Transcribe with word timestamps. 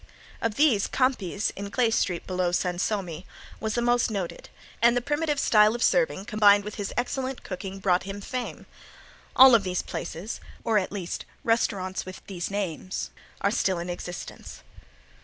Of 0.41 0.55
these 0.55 0.87
Campi's, 0.87 1.51
in 1.55 1.69
Clay 1.69 1.91
street 1.91 2.25
below 2.25 2.49
Sansome, 2.51 3.23
was 3.59 3.75
the 3.75 3.83
most 3.83 4.09
noted, 4.09 4.49
and 4.81 4.97
the 4.97 4.99
primitive 4.99 5.39
style 5.39 5.75
of 5.75 5.83
serving 5.83 6.25
combined 6.25 6.63
with 6.63 6.73
his 6.73 6.91
excellent 6.97 7.43
cooking 7.43 7.77
brought 7.77 8.01
him 8.01 8.19
fame. 8.19 8.65
All 9.35 9.53
of 9.53 9.61
these 9.63 9.83
places, 9.83 10.39
or 10.63 10.79
at 10.79 10.91
least 10.91 11.25
restaurants 11.43 12.03
with 12.03 12.23
these 12.25 12.49
names, 12.49 13.11
are 13.41 13.51
still 13.51 13.77
in 13.77 13.91
existence. 13.91 14.63